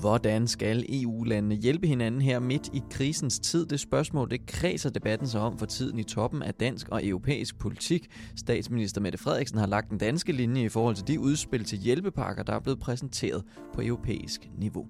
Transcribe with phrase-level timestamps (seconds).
[0.00, 3.66] Hvordan skal EU-landene hjælpe hinanden her midt i krisens tid?
[3.66, 7.58] Det spørgsmål, det kredser debatten sig om for tiden i toppen af dansk og europæisk
[7.58, 8.06] politik.
[8.36, 12.42] Statsminister Mette Frederiksen har lagt den danske linje i forhold til de udspil til hjælpepakker,
[12.42, 13.42] der er blevet præsenteret
[13.74, 14.86] på europæisk niveau.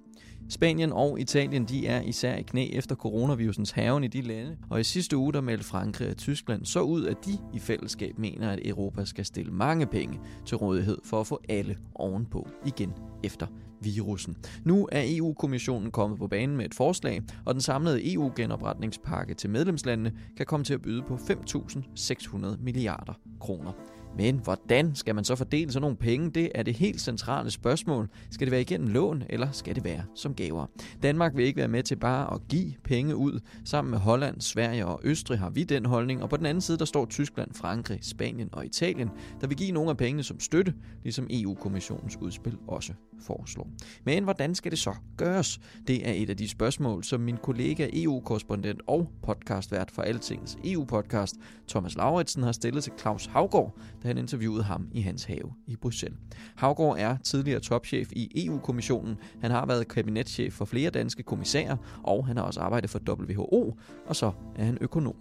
[0.49, 4.81] Spanien og Italien de er især i knæ efter coronavirusens haven i de lande, og
[4.81, 8.51] i sidste uge der meldte Frankrig og Tyskland så ud, at de i fællesskab mener,
[8.51, 12.93] at Europa skal stille mange penge til rådighed for at få alle ovenpå igen
[13.25, 13.47] efter
[13.81, 14.37] virussen.
[14.65, 20.13] Nu er EU-kommissionen kommet på banen med et forslag, og den samlede EU-genopretningspakke til medlemslandene
[20.37, 24.00] kan komme til at byde på 5.600 milliarder kroner.
[24.17, 26.31] Men hvordan skal man så fordele sådan nogle penge?
[26.31, 28.09] Det er det helt centrale spørgsmål.
[28.31, 30.67] Skal det være igennem lån, eller skal det være som gaver?
[31.03, 33.41] Danmark vil ikke være med til bare at give penge ud.
[33.65, 36.79] Sammen med Holland, Sverige og Østrig har vi den holdning, og på den anden side
[36.79, 40.75] der står Tyskland, Frankrig, Spanien og Italien, der vil give nogle af pengene som støtte,
[41.03, 43.69] ligesom EU-kommissionens udspil også foreslår.
[44.05, 45.61] Men hvordan skal det så gøres?
[45.87, 51.37] Det er et af de spørgsmål, som min kollega EU-korrespondent og podcastvært for Altings EU-podcast,
[51.69, 55.77] Thomas Lauritsen, har stillet til Claus Havgård, da han interviewede ham i hans have i
[55.77, 56.19] Bruxelles.
[56.57, 59.17] Havgård er tidligere topchef i EU-kommissionen.
[59.41, 63.79] Han har været kabinetchef for flere danske kommissærer, og han har også arbejdet for WHO,
[64.07, 65.17] og så er han økonom.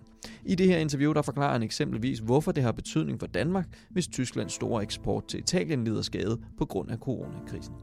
[0.46, 4.08] I det her interview der forklarer han eksempelvis, hvorfor det har betydning for Danmark, hvis
[4.08, 7.74] Tysklands store eksport til Italien lider skade på grund af coronakrisen.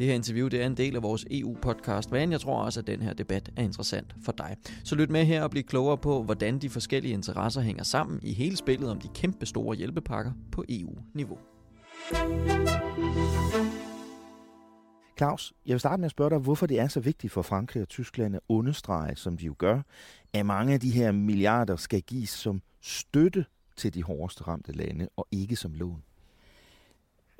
[0.00, 2.86] Det her interview det er en del af vores EU-podcast, men jeg tror også, at
[2.86, 4.56] den her debat er interessant for dig.
[4.84, 8.32] Så lyt med her og bliv klogere på, hvordan de forskellige interesser hænger sammen i
[8.32, 11.38] hele spillet om de kæmpe store hjælpepakker på EU-niveau.
[15.18, 17.82] Claus, jeg vil starte med at spørge dig, hvorfor det er så vigtigt for Frankrig
[17.82, 19.82] og Tyskland at understrege, som de jo gør,
[20.32, 23.44] at mange af de her milliarder skal gives som støtte
[23.76, 26.02] til de hårdest ramte lande, og ikke som lån.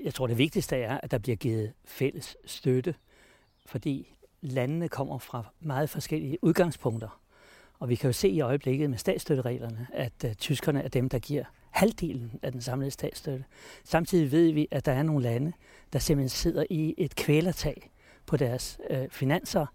[0.04, 2.94] Jeg tror, det vigtigste er, at der bliver givet fælles støtte,
[3.66, 7.20] fordi landene kommer fra meget forskellige udgangspunkter.
[7.78, 11.18] Og vi kan jo se i øjeblikket med statsstøttereglerne, at uh, tyskerne er dem, der
[11.18, 13.44] giver halvdelen af den samlede statsstøtte.
[13.84, 15.52] Samtidig ved vi, at der er nogle lande,
[15.92, 17.90] der simpelthen sidder i et kvælertag
[18.26, 19.66] på deres øh, finanser,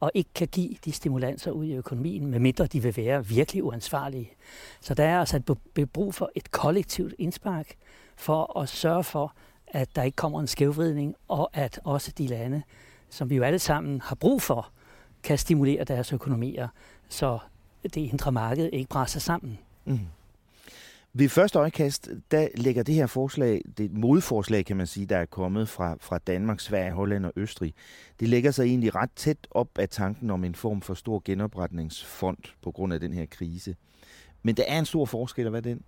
[0.00, 4.30] og ikke kan give de stimulanser ud i økonomien, medmindre de vil være virkelig uansvarlige.
[4.80, 5.42] Så der er altså
[5.76, 7.74] et brug for et kollektivt indspark
[8.16, 9.34] for at sørge for,
[9.72, 12.62] at der ikke kommer en skævvridning, og at også de lande,
[13.10, 14.70] som vi jo alle sammen har brug for,
[15.22, 16.68] kan stimulere deres økonomier,
[17.08, 17.38] så
[17.82, 19.58] det indre marked ikke brænder sammen.
[19.84, 19.98] Mm.
[21.12, 25.24] Ved første øjekast, der lægger det her forslag, det modforslag kan man sige, der er
[25.24, 27.74] kommet fra, fra Danmark, Sverige, Holland og Østrig,
[28.20, 32.38] det lægger sig egentlig ret tæt op af tanken om en form for stor genopretningsfond
[32.62, 33.76] på grund af den her krise.
[34.42, 35.82] Men der er en stor forskel, og hvad er den?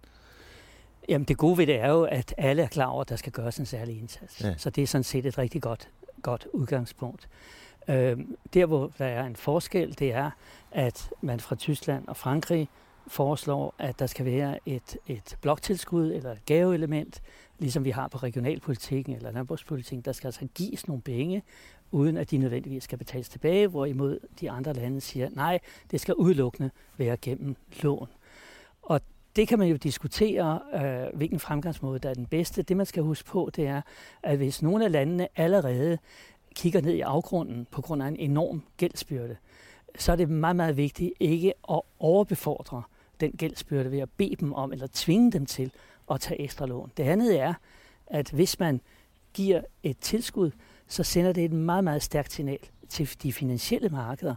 [1.08, 3.32] Jamen det gode ved det er jo, at alle er klar over, at der skal
[3.32, 4.40] gøres en særlig indsats.
[4.40, 4.54] Ja.
[4.56, 5.88] Så det er sådan set et rigtig godt,
[6.22, 7.28] godt udgangspunkt.
[7.88, 8.18] Øh,
[8.54, 10.30] der, hvor der er en forskel, det er,
[10.72, 12.68] at man fra Tyskland og Frankrig
[13.06, 17.22] foreslår, at der skal være et, et bloktilskud eller et gaveelement,
[17.58, 20.04] ligesom vi har på regionalpolitikken eller landbrugspolitikken.
[20.04, 21.42] Der skal altså gives nogle penge,
[21.90, 25.58] uden at de nødvendigvis skal betales tilbage, hvorimod de andre lande siger, nej,
[25.90, 28.08] det skal udelukkende være gennem lån.
[28.82, 29.00] Og
[29.36, 32.62] det kan man jo diskutere, øh, hvilken fremgangsmåde der er den bedste.
[32.62, 33.82] Det man skal huske på, det er,
[34.22, 35.98] at hvis nogle af landene allerede
[36.54, 39.36] kigger ned i afgrunden på grund af en enorm gældsbyrde,
[39.98, 42.82] så er det meget, meget vigtigt ikke at overbefordre
[43.20, 45.72] den gældsbyrde ved at bede dem om eller tvinge dem til
[46.10, 46.92] at tage ekstra lån.
[46.96, 47.54] Det andet er,
[48.06, 48.80] at hvis man
[49.34, 50.50] giver et tilskud,
[50.86, 52.58] så sender det et meget, meget stærkt signal
[52.88, 54.34] til de finansielle markeder,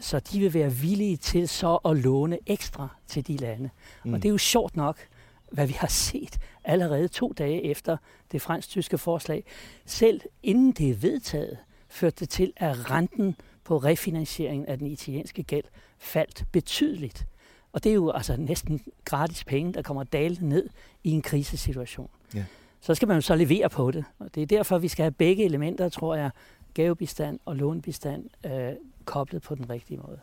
[0.00, 3.70] så de vil være villige til så at låne ekstra til de lande.
[4.04, 4.14] Mm.
[4.14, 5.08] Og det er jo sjovt nok,
[5.52, 7.96] hvad vi har set allerede to dage efter
[8.32, 9.44] det fransk-tyske forslag.
[9.86, 11.58] Selv inden det er vedtaget,
[11.88, 15.64] førte det til, at renten på refinansieringen af den italienske gæld
[15.98, 17.26] faldt betydeligt.
[17.72, 20.68] Og det er jo altså næsten gratis penge, der kommer dalende ned
[21.04, 22.10] i en krisesituation.
[22.34, 22.44] Ja.
[22.80, 24.04] Så skal man jo så levere på det.
[24.18, 26.30] Og det er derfor, vi skal have begge elementer, tror jeg,
[26.74, 28.72] gavebistand og lånbistand, øh,
[29.06, 30.20] koblet på den rigtige måde.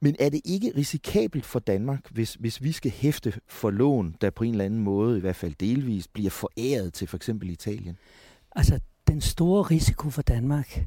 [0.00, 4.30] Men er det ikke risikabelt for Danmark, hvis, hvis vi skal hæfte for lån, der
[4.30, 7.98] på en eller anden måde, i hvert fald delvis, bliver foræret til for eksempel Italien?
[8.56, 10.86] Altså, den store risiko for Danmark,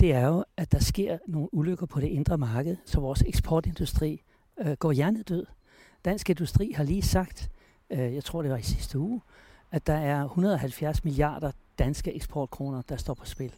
[0.00, 4.22] det er jo, at der sker nogle ulykker på det indre marked, så vores eksportindustri
[4.60, 5.46] øh, går hjernedød.
[6.04, 7.50] Dansk Industri har lige sagt,
[7.90, 9.20] øh, jeg tror det var i sidste uge,
[9.70, 13.52] at der er 170 milliarder danske eksportkroner, der står på spil.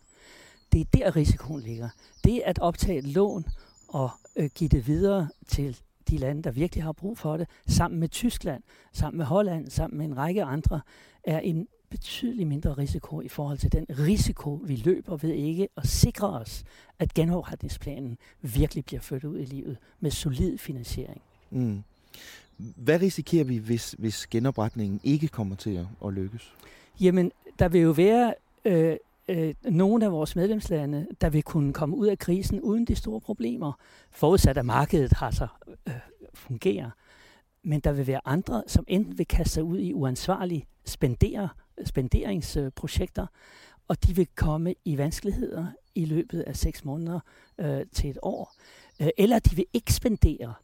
[0.72, 1.88] Det er der risikoen ligger.
[2.24, 3.44] Det at optage et lån
[3.88, 5.80] og øh, give det videre til
[6.10, 9.98] de lande, der virkelig har brug for det, sammen med Tyskland, sammen med Holland, sammen
[9.98, 10.80] med en række andre,
[11.24, 15.86] er en betydelig mindre risiko i forhold til den risiko, vi løber ved ikke at
[15.86, 16.64] sikre os,
[16.98, 21.22] at genopretningsplanen virkelig bliver ført ud i livet med solid finansiering.
[21.50, 21.82] Mm.
[22.56, 26.54] Hvad risikerer vi, hvis, hvis genopretningen ikke kommer til at, at lykkes?
[27.00, 28.34] Jamen, der vil jo være
[28.64, 28.96] øh,
[29.28, 33.20] øh, nogle af vores medlemslande, der vil kunne komme ud af krisen uden de store
[33.20, 33.72] problemer,
[34.10, 35.46] forudsat at markedet har så
[35.88, 35.94] øh,
[36.34, 36.90] fungerer.
[37.62, 41.48] Men der vil være andre, som enten vil kaste sig ud i uansvarlige spendere,
[41.84, 43.26] spenderingsprojekter,
[43.88, 47.20] og de vil komme i vanskeligheder i løbet af seks måneder
[47.58, 48.54] øh, til et år.
[49.00, 50.54] Øh, eller de vil ikke spendere.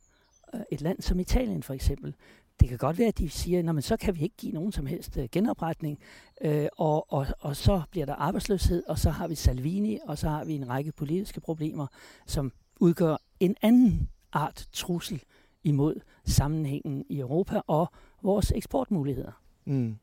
[0.55, 2.15] Øh, et land som Italien for eksempel,
[2.61, 4.87] det kan godt være, at de siger, at så kan vi ikke give nogen som
[4.87, 5.99] helst øh, genopretning,
[6.41, 10.29] øh, og, og, og så bliver der arbejdsløshed, og så har vi Salvini, og så
[10.29, 11.87] har vi en række politiske problemer,
[12.27, 15.23] som udgør en anden art trussel
[15.65, 19.33] imod sammenhængen i Europa og vores eksportmuligheder.
[19.65, 19.97] Mm.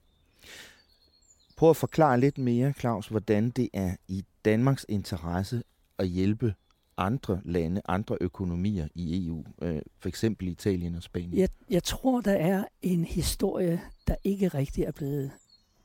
[1.57, 5.63] Prøv at forklare lidt mere, Claus, hvordan det er i Danmarks interesse
[5.97, 6.53] at hjælpe
[6.97, 11.37] andre lande, andre økonomier i EU, øh, for eksempel Italien og Spanien?
[11.37, 15.31] Jeg, jeg tror, der er en historie, der ikke rigtig er blevet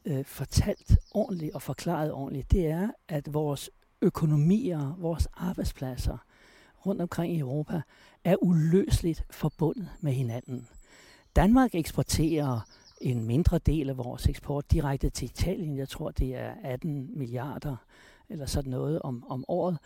[0.04, 2.52] øh, fortalt ordentligt og forklaret ordentligt.
[2.52, 3.70] Det er, at vores
[4.02, 6.18] økonomier, vores arbejdspladser
[6.86, 7.80] rundt omkring i Europa
[8.24, 10.68] er uløseligt forbundet med hinanden.
[11.36, 12.60] Danmark eksporterer
[13.00, 15.76] en mindre del af vores eksport direkte til Italien.
[15.76, 17.76] Jeg tror, det er 18 milliarder
[18.28, 19.78] eller sådan noget om, om året.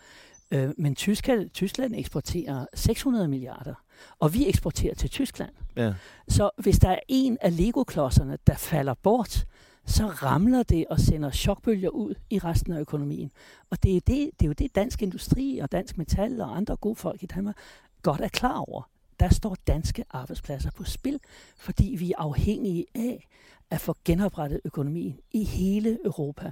[0.51, 3.73] Øh, men Tyskland, Tyskland eksporterer 600 milliarder,
[4.19, 5.51] og vi eksporterer til Tyskland.
[5.75, 5.93] Ja.
[6.27, 9.45] Så hvis der er en af Lego-klodserne, der falder bort,
[9.85, 13.31] så ramler det og sender chokbølger ud i resten af økonomien.
[13.69, 16.75] Og det er, det, det er jo det, dansk industri og dansk metal og andre
[16.75, 17.55] gode folk i Danmark
[18.01, 18.89] godt er klar over.
[19.19, 21.19] Der står danske arbejdspladser på spil,
[21.57, 23.27] fordi vi er afhængige af
[23.69, 26.51] at få genoprettet økonomien i hele Europa.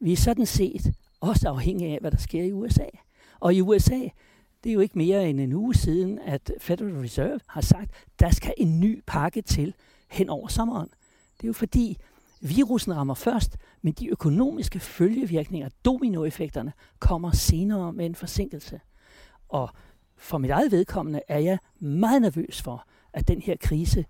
[0.00, 2.86] Vi er sådan set også afhængige af, hvad der sker i USA.
[3.40, 4.00] Og i USA,
[4.64, 7.90] det er jo ikke mere end en uge siden, at Federal Reserve har sagt,
[8.20, 9.74] der skal en ny pakke til
[10.10, 10.88] hen over sommeren.
[11.36, 11.98] Det er jo fordi,
[12.40, 18.80] virusen rammer først, men de økonomiske følgevirkninger, dominoeffekterne, kommer senere med en forsinkelse.
[19.48, 19.68] Og
[20.16, 24.04] for mit eget vedkommende er jeg meget nervøs for, at den her krise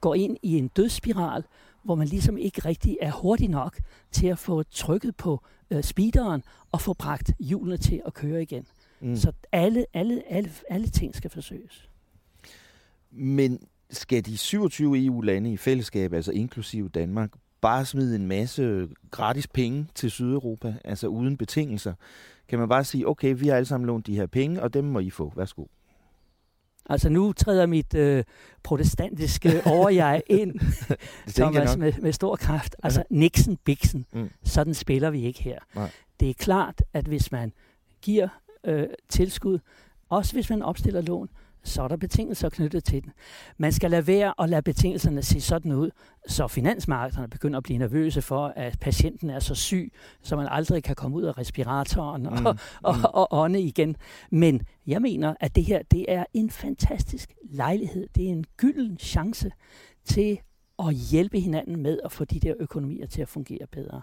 [0.00, 1.44] går ind i en dødsspiral,
[1.88, 3.80] hvor man ligesom ikke rigtig er hurtig nok
[4.12, 6.42] til at få trykket på øh, speederen
[6.72, 8.66] og få bragt hjulene til at køre igen.
[9.00, 9.16] Mm.
[9.16, 11.88] Så alle, alle, alle, alle ting skal forsøges.
[13.10, 17.30] Men skal de 27 EU-lande i fællesskab, altså inklusive Danmark,
[17.60, 21.94] bare smide en masse gratis penge til Sydeuropa, altså uden betingelser?
[22.48, 24.84] Kan man bare sige, okay, vi har alle sammen lånt de her penge, og dem
[24.84, 25.32] må I få.
[25.36, 25.64] Værsgo.
[26.88, 28.24] Altså nu træder mit øh,
[28.62, 30.60] protestantiske overjeg ind,
[31.34, 32.76] Thomas, med, med stor kraft.
[32.82, 34.30] Altså Nixon, Bixen, mm.
[34.44, 35.58] sådan spiller vi ikke her.
[35.74, 35.90] Nej.
[36.20, 37.52] Det er klart, at hvis man
[38.02, 38.28] giver
[38.64, 39.58] øh, tilskud,
[40.08, 41.28] også hvis man opstiller lån,
[41.62, 43.12] så er der betingelser knyttet til den.
[43.58, 45.90] Man skal lade være at lade betingelserne se sådan ud,
[46.26, 50.82] så finansmarkederne begynder at blive nervøse for, at patienten er så syg, så man aldrig
[50.82, 52.46] kan komme ud af respiratoren og, mm.
[52.46, 53.04] og, og, mm.
[53.04, 53.96] og ånde igen.
[54.30, 58.08] Men jeg mener, at det her det er en fantastisk lejlighed.
[58.14, 59.50] Det er en gylden chance
[60.04, 60.38] til
[60.78, 64.02] at hjælpe hinanden med at få de der økonomier til at fungere bedre.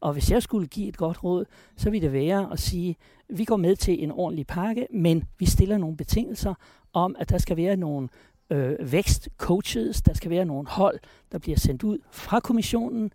[0.00, 1.44] Og hvis jeg skulle give et godt råd,
[1.76, 2.96] så ville det være at sige,
[3.30, 6.54] at vi går med til en ordentlig pakke, men vi stiller nogle betingelser
[6.96, 8.08] om, at der skal være nogle
[8.50, 10.98] øh, vækstcoaches, der skal være nogle hold,
[11.32, 13.12] der bliver sendt ud fra kommissionen,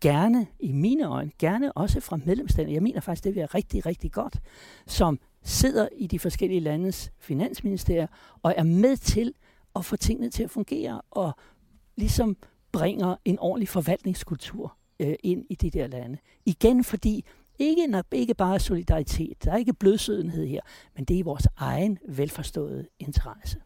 [0.00, 2.74] gerne i mine øjne, gerne også fra medlemslandene.
[2.74, 4.40] Jeg mener faktisk, det vil være rigtig, rigtig godt,
[4.86, 8.06] som sidder i de forskellige landes finansministerier
[8.42, 9.34] og er med til
[9.76, 11.32] at få tingene til at fungere og
[11.96, 12.36] ligesom
[12.72, 16.18] bringer en ordentlig forvaltningskultur øh, ind i de der lande.
[16.44, 17.24] Igen fordi,
[17.58, 20.60] ikke, ikke bare solidaritet, der er ikke blødsødenhed her,
[20.96, 23.58] men det er i vores egen velforståede interesse.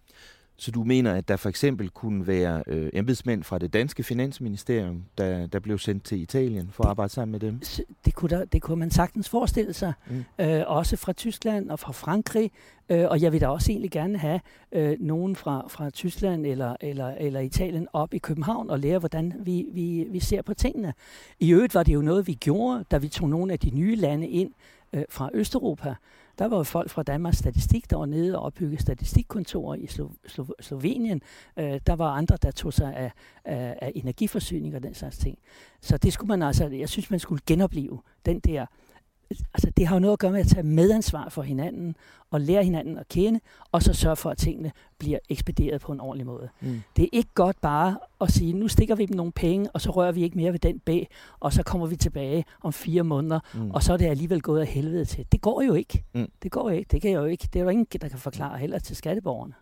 [0.58, 5.04] Så du mener, at der for eksempel kunne være øh, embedsmænd fra det danske finansministerium,
[5.18, 7.60] der, der blev sendt til Italien for at arbejde sammen med dem?
[8.04, 9.92] Det kunne, der, det kunne man sagtens forestille sig.
[10.10, 10.24] Mm.
[10.38, 12.50] Øh, også fra Tyskland og fra Frankrig.
[12.88, 14.40] Øh, og jeg vil da også egentlig gerne have
[14.72, 19.32] øh, nogen fra, fra Tyskland eller, eller, eller Italien op i København og lære, hvordan
[19.38, 20.94] vi, vi, vi ser på tingene.
[21.40, 23.96] I øvrigt var det jo noget, vi gjorde, da vi tog nogle af de nye
[23.96, 24.52] lande ind
[24.92, 25.94] øh, fra Østeuropa.
[26.38, 30.16] Der var jo folk fra Danmarks Statistik, der var nede og opbyggede statistikkontorer i Slo-
[30.28, 31.22] Slo- Slovenien.
[31.56, 33.12] Øh, der var andre, der tog sig af,
[33.44, 35.38] af, af energiforsyning og den slags ting.
[35.80, 38.66] Så det skulle man altså, jeg synes, man skulle genopleve den der
[39.30, 41.96] altså det har jo noget at gøre med at tage medansvar for hinanden
[42.30, 43.40] og lære hinanden at kende,
[43.72, 46.48] og så sørge for, at tingene bliver ekspederet på en ordentlig måde.
[46.60, 46.82] Mm.
[46.96, 49.90] Det er ikke godt bare at sige, nu stikker vi dem nogle penge, og så
[49.90, 51.08] rører vi ikke mere ved den bag,
[51.40, 53.70] og så kommer vi tilbage om fire måneder, mm.
[53.70, 55.26] og så er det alligevel gået af helvede til.
[55.32, 56.04] Det går jo ikke.
[56.14, 56.30] Mm.
[56.42, 56.88] Det går jo ikke.
[56.90, 57.48] Det kan jo ikke.
[57.52, 59.54] Det er jo ingen, der kan forklare heller til skatteborgerne.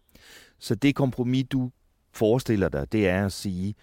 [0.59, 1.71] Så det kompromis, du
[2.13, 3.75] forestiller dig, det er at sige,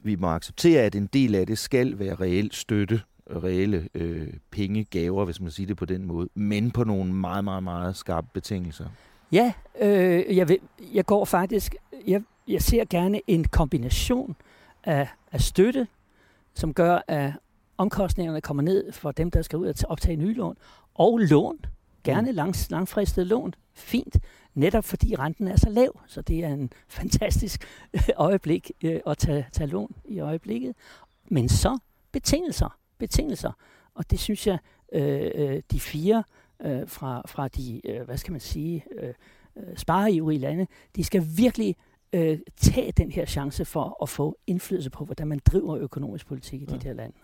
[0.00, 3.00] vi må acceptere, at en del af det skal være reelt støtte
[3.30, 7.62] reelle øh, pengegaver, hvis man siger det på den måde, men på nogle meget, meget,
[7.62, 8.86] meget skarpe betingelser.
[9.32, 10.58] Ja, øh, jeg, vil,
[10.94, 11.74] jeg går faktisk,
[12.06, 14.36] jeg, jeg ser gerne en kombination
[14.84, 15.86] af, af støtte,
[16.54, 17.32] som gør, at
[17.78, 20.56] omkostningerne kommer ned for dem, der skal ud og optage nye lån,
[20.94, 21.58] og lån,
[22.04, 22.36] gerne mm.
[22.36, 24.16] lang, langfristede lån, fint,
[24.54, 27.64] netop fordi renten er så lav, så det er en fantastisk
[28.16, 30.74] øjeblik øh, at tage, tage lån i øjeblikket.
[31.30, 31.78] Men så
[32.12, 33.52] betingelser betingelser.
[33.94, 34.58] Og det synes jeg,
[34.92, 36.24] øh, øh, de fire
[36.64, 39.14] øh, fra, fra de, øh, hvad skal man sige, øh,
[39.56, 41.76] øh spareivrige lande, de skal virkelig
[42.12, 46.62] øh, tage den her chance for at få indflydelse på, hvordan man driver økonomisk politik
[46.62, 46.76] i ja.
[46.76, 47.16] de her lande.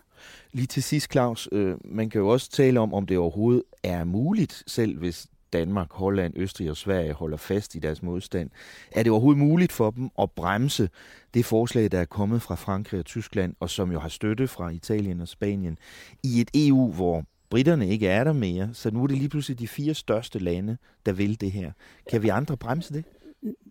[0.53, 4.05] Lige til sidst, Claus, øh, man kan jo også tale om, om det overhovedet er
[4.05, 8.51] muligt, selv hvis Danmark, Holland, Østrig og Sverige holder fast i deres modstand.
[8.93, 10.89] Er det overhovedet muligt for dem at bremse
[11.35, 14.71] det forslag, der er kommet fra Frankrig og Tyskland, og som jo har støtte fra
[14.71, 15.79] Italien og Spanien,
[16.23, 19.59] i et EU, hvor britterne ikke er der mere, så nu er det lige pludselig
[19.59, 21.73] de fire største lande, der vil det her.
[22.11, 23.05] Kan vi andre bremse det?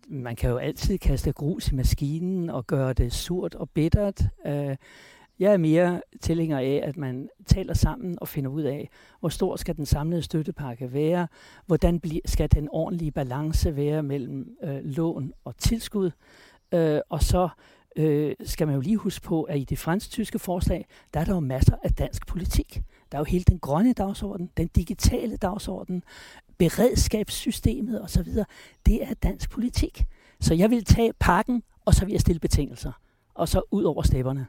[0.08, 4.22] Man kan jo altid kaste grus i maskinen og gøre det surt og bittert.
[4.46, 4.76] Øh,
[5.38, 8.88] jeg er mere tilhænger af, at man taler sammen og finder ud af,
[9.20, 11.28] hvor stor skal den samlede støttepakke være,
[11.66, 16.10] hvordan skal den ordentlige balance være mellem øh, lån og tilskud,
[16.74, 17.48] øh, og så
[17.96, 21.34] øh, skal man jo lige huske på, at i det fransk-tyske forslag, der er der
[21.34, 22.82] jo masser af dansk politik.
[23.12, 26.02] Der er jo hele den grønne dagsorden, den digitale dagsorden,
[26.58, 28.26] beredskabssystemet osv.
[28.86, 30.04] Det er dansk politik.
[30.40, 32.92] Så jeg vil tage pakken, og så vil jeg stille betingelser.
[33.34, 34.46] Og så ud over stepperne.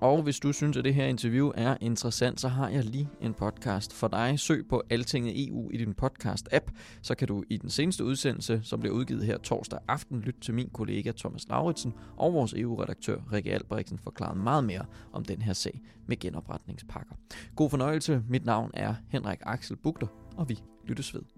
[0.00, 3.34] Og hvis du synes, at det her interview er interessant, så har jeg lige en
[3.34, 4.38] podcast for dig.
[4.38, 6.70] Søg på Altinget EU i din podcast-app,
[7.02, 10.54] så kan du i den seneste udsendelse, som bliver udgivet her torsdag aften, lytte til
[10.54, 15.52] min kollega Thomas Lauritsen og vores EU-redaktør Rikke Albrechtsen forklare meget mere om den her
[15.52, 17.14] sag med genopretningspakker.
[17.56, 18.22] God fornøjelse.
[18.28, 20.06] Mit navn er Henrik Axel Bugter,
[20.36, 21.37] og vi lyttes ved.